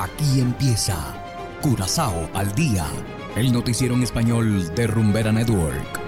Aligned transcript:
Aquí 0.00 0.40
empieza 0.40 0.96
Curazao 1.60 2.30
al 2.32 2.54
día, 2.54 2.86
el 3.34 3.52
noticiero 3.52 3.96
en 3.96 4.04
español 4.04 4.72
de 4.76 4.86
Rumbera 4.86 5.32
Network. 5.32 5.98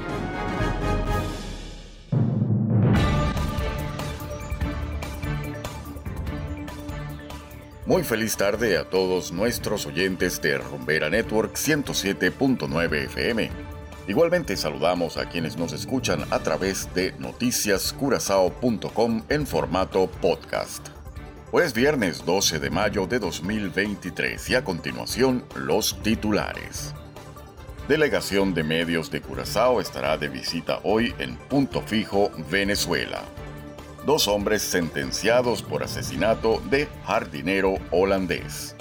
Muy 7.85 8.05
feliz 8.05 8.37
tarde 8.37 8.79
a 8.79 8.89
todos 8.89 9.33
nuestros 9.33 9.87
oyentes 9.87 10.41
de 10.41 10.59
Rumbera 10.59 11.11
Network 11.11 11.57
107.9 11.57 13.07
FM. 13.07 13.51
Igualmente 14.07 14.57
saludamos 14.57 15.17
a 15.17 15.29
quienes 15.29 15.57
nos 15.57 15.73
escuchan 15.73 16.25
a 16.31 16.39
través 16.39 16.95
de 16.95 17.13
noticiascurazao.com 17.19 19.25
en 19.29 19.49
formato 19.49 20.07
podcast. 20.07 21.00
Hoy 21.53 21.65
es 21.65 21.75
viernes 21.75 22.25
12 22.25 22.61
de 22.61 22.71
mayo 22.71 23.09
de 23.09 23.19
2023 23.19 24.51
y 24.51 24.55
a 24.55 24.63
continuación 24.63 25.45
los 25.57 26.01
titulares. 26.01 26.95
Delegación 27.89 28.55
de 28.55 28.63
medios 28.63 29.11
de 29.11 29.21
Curazao 29.21 29.81
estará 29.81 30.17
de 30.17 30.29
visita 30.29 30.79
hoy 30.85 31.13
en 31.19 31.35
Punto 31.35 31.83
Fijo, 31.83 32.31
Venezuela. 32.53 33.25
Dos 34.07 34.29
hombres 34.29 34.63
sentenciados 34.63 35.65
por 35.65 35.83
asesinato 35.83 36.63
de 36.71 36.87
jardinero 37.05 37.79
holandés. 37.91 38.77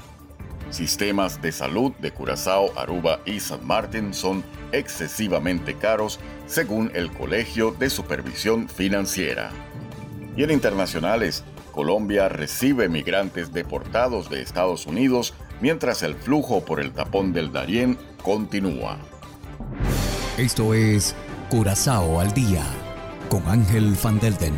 Sistemas 0.70 1.42
de 1.42 1.52
salud 1.52 1.94
de 1.94 2.12
Curazao, 2.12 2.72
Aruba 2.78 3.20
y 3.26 3.40
San 3.40 3.66
Martín 3.66 4.14
son 4.14 4.44
excesivamente 4.72 5.74
caros 5.74 6.20
según 6.46 6.92
el 6.94 7.12
Colegio 7.12 7.72
de 7.72 7.90
Supervisión 7.90 8.70
Financiera. 8.70 9.50
Y 10.38 10.44
en 10.44 10.52
internacionales, 10.52 11.44
Colombia 11.80 12.28
recibe 12.28 12.90
migrantes 12.90 13.54
deportados 13.54 14.30
de 14.30 14.42
Estados 14.42 14.86
Unidos 14.86 15.34
mientras 15.62 16.04
el 16.04 16.14
flujo 16.14 16.66
por 16.66 16.82
el 16.82 16.92
tapón 16.92 17.32
del 17.32 17.54
Darién 17.54 17.98
continúa. 18.22 18.98
Esto 20.38 20.74
es 20.74 21.16
Curazao 21.50 22.20
al 22.20 22.34
día 22.34 22.66
con 23.30 23.48
Ángel 23.48 23.96
Van 24.04 24.20
Delden. 24.20 24.56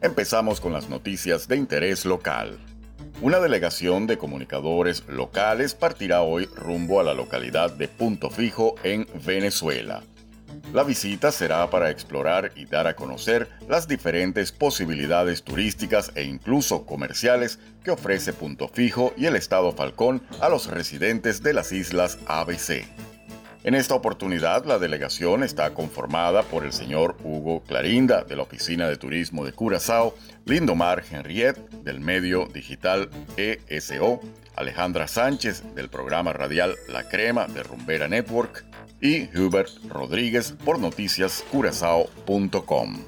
Empezamos 0.00 0.62
con 0.62 0.72
las 0.72 0.88
noticias 0.88 1.46
de 1.46 1.58
interés 1.58 2.06
local. 2.06 2.58
Una 3.20 3.38
delegación 3.38 4.06
de 4.06 4.16
comunicadores 4.16 5.04
locales 5.08 5.74
partirá 5.74 6.22
hoy 6.22 6.46
rumbo 6.56 7.00
a 7.00 7.04
la 7.04 7.12
localidad 7.12 7.70
de 7.70 7.86
Punto 7.86 8.30
Fijo 8.30 8.76
en 8.82 9.06
Venezuela. 9.26 10.02
La 10.72 10.82
visita 10.82 11.32
será 11.32 11.70
para 11.70 11.90
explorar 11.90 12.52
y 12.56 12.64
dar 12.66 12.86
a 12.86 12.96
conocer 12.96 13.48
las 13.68 13.86
diferentes 13.86 14.52
posibilidades 14.52 15.42
turísticas 15.42 16.12
e 16.14 16.24
incluso 16.24 16.84
comerciales 16.86 17.58
que 17.84 17.90
ofrece 17.90 18.32
Punto 18.32 18.68
Fijo 18.68 19.12
y 19.16 19.26
el 19.26 19.36
Estado 19.36 19.72
Falcón 19.72 20.22
a 20.40 20.48
los 20.48 20.66
residentes 20.66 21.42
de 21.42 21.52
las 21.52 21.72
islas 21.72 22.18
ABC. 22.26 22.84
En 23.64 23.74
esta 23.74 23.94
oportunidad, 23.94 24.66
la 24.66 24.78
delegación 24.78 25.42
está 25.42 25.72
conformada 25.72 26.42
por 26.42 26.66
el 26.66 26.72
señor 26.74 27.16
Hugo 27.24 27.62
Clarinda, 27.62 28.22
de 28.22 28.36
la 28.36 28.42
Oficina 28.42 28.86
de 28.86 28.98
Turismo 28.98 29.42
de 29.46 29.52
Curazao, 29.52 30.14
Lindomar 30.44 31.02
Henriette, 31.10 31.70
del 31.82 31.98
medio 31.98 32.44
digital 32.44 33.08
ESO, 33.38 34.20
Alejandra 34.54 35.08
Sánchez, 35.08 35.62
del 35.74 35.88
programa 35.88 36.34
radial 36.34 36.74
La 36.88 37.08
Crema 37.08 37.46
de 37.46 37.62
Rumbera 37.62 38.06
Network, 38.06 38.66
y 39.04 39.28
Hubert 39.38 39.70
Rodríguez 39.88 40.52
por 40.64 40.80
noticiascurazao.com. 40.80 42.98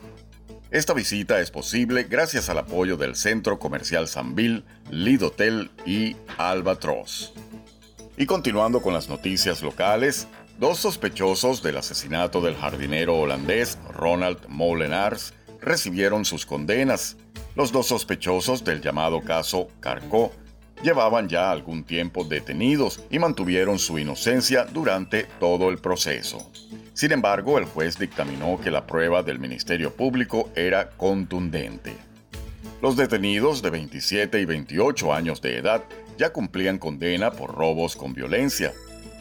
Esta 0.71 0.95
visita 0.95 1.41
es 1.41 1.51
posible 1.51 2.05
gracias 2.05 2.49
al 2.49 2.59
apoyo 2.59 2.97
del 2.97 3.17
Centro 3.17 3.59
Comercial 3.59 4.07
Sanville, 4.07 4.63
Lidotel 4.91 5.73
y 5.85 6.15
Albatros. 6.37 7.33
Y 8.17 8.27
continuando 8.27 8.81
con 8.83 8.95
las 8.95 9.09
noticias 9.09 9.63
locales, 9.63 10.29
Dos 10.59 10.79
sospechosos 10.79 11.63
del 11.63 11.77
asesinato 11.77 12.41
del 12.41 12.57
jardinero 12.57 13.19
holandés 13.19 13.77
Ronald 13.93 14.39
Molenaars 14.49 15.35
recibieron 15.61 16.25
sus 16.25 16.47
condenas. 16.47 17.19
Los 17.55 17.73
dos 17.73 17.89
sospechosos 17.89 18.65
del 18.65 18.81
llamado 18.81 19.21
caso 19.21 19.69
Carcó 19.81 20.33
llevaban 20.83 21.29
ya 21.29 21.51
algún 21.51 21.85
tiempo 21.85 22.25
detenidos 22.25 23.01
y 23.11 23.19
mantuvieron 23.19 23.79
su 23.79 23.99
inocencia 23.99 24.65
durante 24.65 25.25
todo 25.41 25.71
el 25.71 25.79
proceso. 25.79 26.51
Sin 26.95 27.13
embargo, 27.13 27.59
el 27.59 27.65
juez 27.65 27.99
dictaminó 27.99 28.61
que 28.61 28.71
la 28.71 28.87
prueba 28.87 29.23
del 29.23 29.39
Ministerio 29.39 29.95
Público 29.95 30.51
era 30.55 30.91
contundente. 30.91 31.95
Los 32.83 32.97
detenidos 32.97 33.63
de 33.63 33.71
27 33.71 34.41
y 34.41 34.45
28 34.45 35.13
años 35.13 35.41
de 35.41 35.59
edad 35.59 35.85
ya 36.19 36.33
cumplían 36.33 36.79
condena 36.79 37.31
por 37.31 37.55
robos 37.55 37.97
con 37.97 38.15
violencia, 38.15 38.73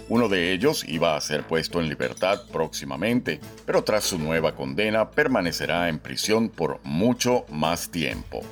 uno 0.07 0.29
de 0.29 0.53
ellos 0.53 0.85
iba 0.87 1.15
a 1.15 1.21
ser 1.21 1.47
puesto 1.47 1.81
en 1.81 1.89
libertad 1.89 2.39
próximamente, 2.51 3.39
pero 3.65 3.83
tras 3.83 4.03
su 4.03 4.19
nueva 4.19 4.53
condena 4.53 5.09
permanecerá 5.09 5.89
en 5.89 5.97
prisión 5.97 6.49
por 6.49 6.79
mucho 6.83 7.45
más 7.49 7.89
tiempo. 7.89 8.43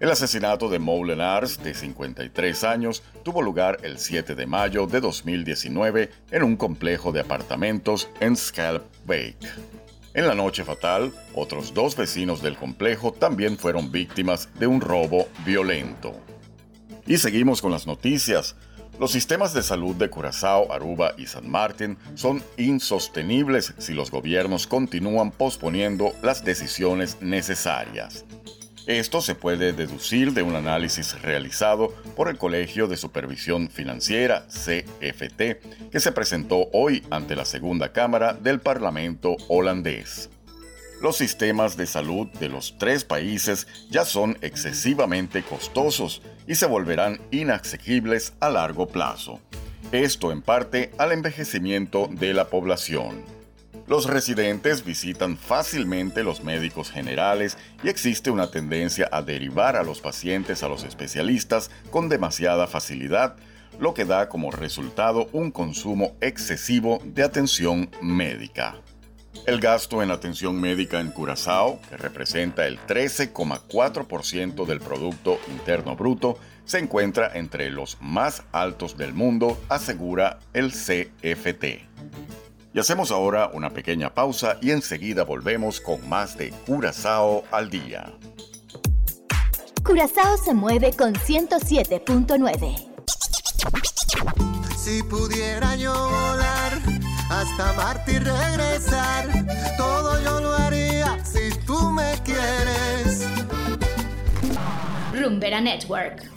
El 0.00 0.12
asesinato 0.12 0.68
de 0.68 0.78
Moulenars, 0.78 1.60
de 1.60 1.74
53 1.74 2.62
años, 2.62 3.02
tuvo 3.24 3.42
lugar 3.42 3.78
el 3.82 3.98
7 3.98 4.36
de 4.36 4.46
mayo 4.46 4.86
de 4.86 5.00
2019 5.00 6.10
en 6.30 6.42
un 6.44 6.56
complejo 6.56 7.10
de 7.10 7.18
apartamentos 7.18 8.08
en 8.20 8.36
Scalp 8.36 8.84
Lake. 9.08 9.48
En 10.14 10.28
la 10.28 10.36
noche 10.36 10.62
fatal, 10.62 11.12
otros 11.34 11.74
dos 11.74 11.96
vecinos 11.96 12.42
del 12.42 12.56
complejo 12.56 13.12
también 13.12 13.58
fueron 13.58 13.90
víctimas 13.90 14.48
de 14.60 14.68
un 14.68 14.80
robo 14.80 15.26
violento. 15.44 16.14
Y 17.04 17.16
seguimos 17.16 17.60
con 17.60 17.72
las 17.72 17.88
noticias. 17.88 18.54
Los 19.00 19.10
sistemas 19.10 19.52
de 19.52 19.64
salud 19.64 19.96
de 19.96 20.10
Curazao, 20.10 20.72
Aruba 20.72 21.14
y 21.18 21.26
San 21.26 21.50
Martín 21.50 21.98
son 22.14 22.40
insostenibles 22.56 23.74
si 23.78 23.94
los 23.94 24.12
gobiernos 24.12 24.68
continúan 24.68 25.32
posponiendo 25.32 26.12
las 26.22 26.44
decisiones 26.44 27.20
necesarias. 27.20 28.24
Esto 28.88 29.20
se 29.20 29.34
puede 29.34 29.74
deducir 29.74 30.32
de 30.32 30.42
un 30.42 30.56
análisis 30.56 31.20
realizado 31.20 31.94
por 32.16 32.30
el 32.30 32.38
Colegio 32.38 32.86
de 32.88 32.96
Supervisión 32.96 33.68
Financiera, 33.68 34.46
CFT, 34.48 35.90
que 35.90 36.00
se 36.00 36.10
presentó 36.10 36.70
hoy 36.72 37.04
ante 37.10 37.36
la 37.36 37.44
segunda 37.44 37.92
Cámara 37.92 38.32
del 38.32 38.60
Parlamento 38.60 39.36
holandés. 39.48 40.30
Los 41.02 41.18
sistemas 41.18 41.76
de 41.76 41.86
salud 41.86 42.28
de 42.40 42.48
los 42.48 42.78
tres 42.78 43.04
países 43.04 43.66
ya 43.90 44.06
son 44.06 44.38
excesivamente 44.40 45.42
costosos 45.42 46.22
y 46.46 46.54
se 46.54 46.64
volverán 46.64 47.20
inaccesibles 47.30 48.32
a 48.40 48.48
largo 48.48 48.88
plazo. 48.88 49.38
Esto 49.92 50.32
en 50.32 50.40
parte 50.40 50.92
al 50.96 51.12
envejecimiento 51.12 52.08
de 52.10 52.32
la 52.32 52.48
población. 52.48 53.37
Los 53.88 54.04
residentes 54.04 54.84
visitan 54.84 55.38
fácilmente 55.38 56.22
los 56.22 56.44
médicos 56.44 56.90
generales 56.90 57.56
y 57.82 57.88
existe 57.88 58.30
una 58.30 58.50
tendencia 58.50 59.08
a 59.10 59.22
derivar 59.22 59.76
a 59.76 59.82
los 59.82 60.02
pacientes 60.02 60.62
a 60.62 60.68
los 60.68 60.84
especialistas 60.84 61.70
con 61.90 62.10
demasiada 62.10 62.66
facilidad, 62.66 63.36
lo 63.80 63.94
que 63.94 64.04
da 64.04 64.28
como 64.28 64.50
resultado 64.50 65.30
un 65.32 65.50
consumo 65.50 66.14
excesivo 66.20 67.00
de 67.02 67.22
atención 67.22 67.90
médica. 68.02 68.76
El 69.46 69.58
gasto 69.58 70.02
en 70.02 70.10
atención 70.10 70.60
médica 70.60 71.00
en 71.00 71.10
Curazao, 71.10 71.80
que 71.88 71.96
representa 71.96 72.66
el 72.66 72.78
13,4% 72.80 74.66
del 74.66 74.80
Producto 74.80 75.38
Interno 75.48 75.96
Bruto, 75.96 76.38
se 76.66 76.78
encuentra 76.78 77.30
entre 77.32 77.70
los 77.70 77.96
más 78.02 78.42
altos 78.52 78.98
del 78.98 79.14
mundo, 79.14 79.58
asegura 79.70 80.40
el 80.52 80.72
CFT. 80.72 82.47
Y 82.78 82.80
hacemos 82.80 83.10
ahora 83.10 83.50
una 83.52 83.70
pequeña 83.70 84.14
pausa 84.14 84.56
y 84.62 84.70
enseguida 84.70 85.24
volvemos 85.24 85.80
con 85.80 86.08
más 86.08 86.38
de 86.38 86.52
Curazao 86.64 87.42
al 87.50 87.70
día. 87.70 88.12
Curazao 89.84 90.36
se 90.36 90.54
mueve 90.54 90.92
con 90.92 91.12
107.9. 91.12 92.86
Si 94.76 95.02
pudiera 95.02 95.74
yo 95.74 95.92
volar 95.92 96.78
hasta 97.30 97.72
Marte 97.72 98.12
y 98.12 98.18
regresar. 98.20 99.26
Todo 99.76 100.22
yo 100.22 100.40
lo 100.40 100.52
haría 100.52 101.18
si 101.24 101.50
tú 101.66 101.90
me 101.90 102.14
quieres. 102.24 103.26
Rumbera 105.12 105.60
Network. 105.60 106.30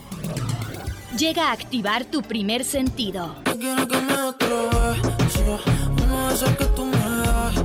Llega 1.15 1.49
a 1.49 1.51
activar 1.51 2.05
tu 2.05 2.23
primer 2.23 2.63
sentido. 2.63 3.35
Uno 6.41 6.49
de 6.49 6.53
esos 6.53 6.57
que 6.57 6.65
tú 6.75 6.85
me 6.85 6.97
das. 6.97 7.55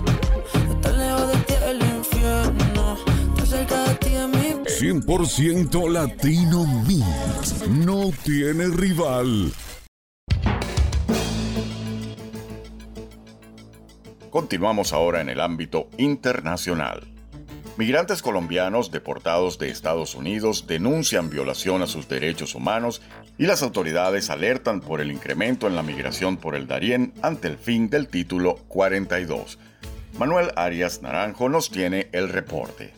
Estar 0.71 0.95
lejos 0.95 1.29
de 1.29 1.37
ti 1.45 1.55
el 1.65 1.83
infierno, 1.83 2.97
estar 3.29 3.47
cerca 3.47 3.85
de 3.85 3.95
ti 3.95 4.15
es 4.15 4.29
mi... 4.29 5.01
100% 5.01 5.91
Latino 5.91 6.67
Mix. 6.87 7.69
No 7.69 8.11
tiene 8.25 8.69
rival. 8.69 9.53
Continuamos 14.31 14.93
ahora 14.93 15.23
en 15.23 15.31
el 15.31 15.41
ámbito 15.41 15.89
internacional. 15.97 17.16
Migrantes 17.77 18.23
colombianos 18.23 18.91
deportados 18.91 19.59
de 19.59 19.69
Estados 19.69 20.15
Unidos 20.15 20.67
denuncian 20.67 21.29
violación 21.29 21.83
a 21.83 21.87
sus 21.87 22.09
derechos 22.09 22.55
humanos 22.55 23.03
y 23.37 23.45
las 23.45 23.63
autoridades 23.63 24.31
alertan 24.31 24.81
por 24.81 25.03
el 25.03 25.13
incremento 25.13 25.67
en 25.67 25.77
la 25.77 25.83
migración 25.83 26.39
por 26.39 26.55
el 26.55 26.67
Darién 26.67 27.13
ante 27.21 27.49
el 27.49 27.59
fin 27.59 27.91
del 27.91 28.09
título 28.09 28.57
42. 28.69 29.59
Manuel 30.19 30.53
Arias 30.57 31.03
Naranjo 31.03 31.51
nos 31.51 31.71
tiene 31.71 32.09
el 32.13 32.31
reporte. 32.31 32.95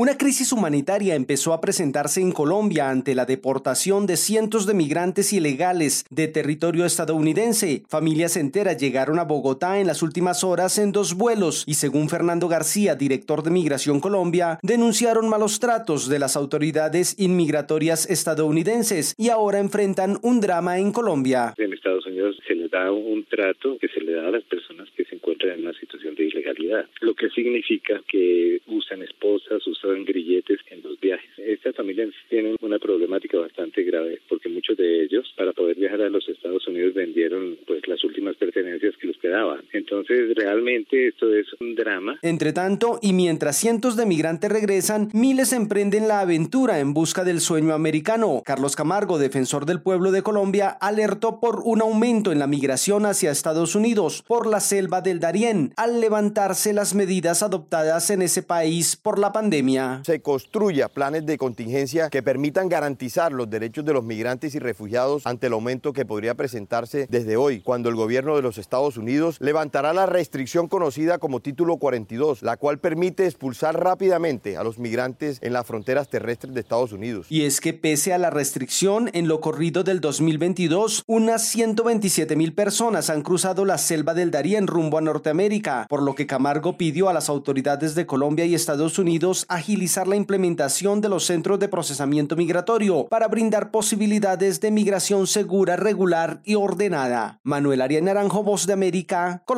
Una 0.00 0.16
crisis 0.16 0.52
humanitaria 0.52 1.16
empezó 1.16 1.52
a 1.52 1.60
presentarse 1.60 2.20
en 2.20 2.30
Colombia 2.30 2.88
ante 2.88 3.16
la 3.16 3.26
deportación 3.26 4.06
de 4.06 4.16
cientos 4.16 4.64
de 4.64 4.72
migrantes 4.72 5.32
ilegales 5.32 6.04
de 6.08 6.28
territorio 6.28 6.84
estadounidense. 6.84 7.82
Familias 7.88 8.36
enteras 8.36 8.76
llegaron 8.76 9.18
a 9.18 9.24
Bogotá 9.24 9.80
en 9.80 9.88
las 9.88 10.00
últimas 10.00 10.44
horas 10.44 10.78
en 10.78 10.92
dos 10.92 11.14
vuelos 11.14 11.64
y 11.66 11.74
según 11.74 12.08
Fernando 12.08 12.46
García, 12.46 12.94
director 12.94 13.42
de 13.42 13.50
Migración 13.50 13.98
Colombia, 13.98 14.60
denunciaron 14.62 15.28
malos 15.28 15.58
tratos 15.58 16.08
de 16.08 16.20
las 16.20 16.36
autoridades 16.36 17.16
inmigratorias 17.18 18.08
estadounidenses 18.08 19.14
y 19.18 19.30
ahora 19.30 19.58
enfrentan 19.58 20.20
un 20.22 20.40
drama 20.40 20.78
en 20.78 20.92
Colombia. 20.92 21.54
Estados 21.88 22.06
Unidos 22.06 22.38
se 22.46 22.54
les 22.54 22.70
da 22.70 22.92
un 22.92 23.24
trato 23.24 23.78
que 23.78 23.88
se 23.88 24.02
le 24.02 24.12
da 24.12 24.28
a 24.28 24.30
las 24.30 24.44
personas 24.44 24.90
que 24.90 25.04
se 25.04 25.14
encuentran 25.14 25.54
en 25.54 25.62
una 25.62 25.72
situación 25.72 26.14
de 26.14 26.24
ilegalidad, 26.26 26.86
lo 27.00 27.14
que 27.14 27.30
significa 27.30 28.02
que 28.06 28.60
usan 28.66 29.02
esposas, 29.02 29.66
usan 29.66 30.04
grilletes 30.04 30.60
en 30.70 30.82
los 30.82 31.00
viajes. 31.00 31.30
Estas 31.38 31.74
familias 31.74 32.10
tienen 32.28 32.56
una 32.60 32.78
problemática 32.78 33.38
bastante 33.38 33.84
grave 33.84 34.20
porque 34.28 34.50
muchos 34.50 34.76
de 34.76 35.04
ellos 35.04 35.32
para 35.34 35.52
poder 35.52 35.76
viajar 35.76 36.02
a 36.02 36.10
los 36.10 36.28
Estados 36.28 36.66
Unidos 36.68 36.92
vendieron 36.92 37.56
pues 37.66 37.86
las 37.88 38.04
últimas 38.04 38.36
pertenencias 38.36 38.96
que 38.98 39.06
les 39.06 39.16
quedaban. 39.16 39.62
Entonces 39.78 40.34
realmente 40.34 41.08
esto 41.08 41.32
es 41.32 41.46
un 41.60 41.74
drama. 41.74 42.18
Entre 42.22 42.52
tanto, 42.52 42.98
y 43.00 43.12
mientras 43.12 43.56
cientos 43.56 43.96
de 43.96 44.06
migrantes 44.06 44.50
regresan, 44.50 45.08
miles 45.12 45.52
emprenden 45.52 46.08
la 46.08 46.20
aventura 46.20 46.80
en 46.80 46.94
busca 46.94 47.24
del 47.24 47.40
sueño 47.40 47.74
americano. 47.74 48.42
Carlos 48.44 48.76
Camargo, 48.76 49.18
defensor 49.18 49.66
del 49.66 49.80
pueblo 49.80 50.10
de 50.10 50.22
Colombia, 50.22 50.68
alertó 50.68 51.40
por 51.40 51.62
un 51.64 51.80
aumento 51.80 52.32
en 52.32 52.38
la 52.38 52.46
migración 52.46 53.06
hacia 53.06 53.30
Estados 53.30 53.74
Unidos 53.74 54.24
por 54.26 54.46
la 54.46 54.60
selva 54.60 55.00
del 55.00 55.20
Darién 55.20 55.72
al 55.76 56.00
levantarse 56.00 56.72
las 56.72 56.94
medidas 56.94 57.42
adoptadas 57.42 58.10
en 58.10 58.22
ese 58.22 58.42
país 58.42 58.96
por 58.96 59.18
la 59.18 59.32
pandemia. 59.32 60.02
Se 60.04 60.20
construya 60.20 60.88
planes 60.88 61.24
de 61.26 61.38
contingencia 61.38 62.10
que 62.10 62.22
permitan 62.22 62.68
garantizar 62.68 63.32
los 63.32 63.48
derechos 63.48 63.84
de 63.84 63.92
los 63.92 64.04
migrantes 64.04 64.54
y 64.54 64.58
refugiados 64.58 65.26
ante 65.26 65.46
el 65.46 65.52
aumento 65.52 65.92
que 65.92 66.04
podría 66.04 66.34
presentarse 66.34 67.06
desde 67.08 67.36
hoy, 67.36 67.60
cuando 67.60 67.88
el 67.88 67.94
gobierno 67.94 68.36
de 68.36 68.42
los 68.42 68.58
Estados 68.58 68.96
Unidos 68.96 69.38
levantará 69.78 70.06
la 70.06 70.12
restricción 70.12 70.66
conocida 70.66 71.18
como 71.18 71.38
Título 71.38 71.76
42, 71.76 72.42
la 72.42 72.56
cual 72.56 72.80
permite 72.80 73.26
expulsar 73.26 73.78
rápidamente 73.78 74.56
a 74.56 74.64
los 74.64 74.78
migrantes 74.80 75.38
en 75.40 75.52
las 75.52 75.66
fronteras 75.66 76.08
terrestres 76.08 76.52
de 76.52 76.60
Estados 76.60 76.90
Unidos. 76.90 77.26
Y 77.30 77.44
es 77.44 77.60
que 77.60 77.74
pese 77.74 78.12
a 78.12 78.18
la 78.18 78.30
restricción, 78.30 79.08
en 79.12 79.28
lo 79.28 79.40
corrido 79.40 79.84
del 79.84 80.00
2022, 80.00 81.04
unas 81.06 81.42
127 81.42 82.34
mil 82.34 82.54
personas 82.54 83.08
han 83.08 83.22
cruzado 83.22 83.64
la 83.64 83.78
selva 83.78 84.14
del 84.14 84.32
Darién 84.32 84.66
rumbo 84.66 84.98
a 84.98 85.00
Norteamérica, 85.00 85.86
por 85.88 86.02
lo 86.02 86.16
que 86.16 86.26
Camargo 86.26 86.76
pidió 86.76 87.08
a 87.08 87.12
las 87.12 87.28
autoridades 87.28 87.94
de 87.94 88.06
Colombia 88.06 88.46
y 88.46 88.56
Estados 88.56 88.98
Unidos 88.98 89.46
agilizar 89.48 90.08
la 90.08 90.16
implementación 90.16 91.00
de 91.00 91.08
los 91.08 91.24
centros 91.24 91.60
de 91.60 91.68
procesamiento 91.68 92.34
migratorio 92.34 93.06
para 93.06 93.28
brindar 93.28 93.70
posibilidades 93.70 94.60
de 94.60 94.72
migración 94.72 95.28
segura, 95.28 95.76
regular 95.76 96.40
y 96.44 96.56
ordenada. 96.56 97.38
Manuel 97.44 97.80
Arias 97.80 98.02
Naranjo, 98.02 98.42
Voz 98.42 98.66
de 98.66 98.72
América, 98.72 99.42
Colombia. 99.46 99.57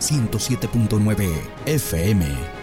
107.9 0.00 1.28
FM. 1.66 2.59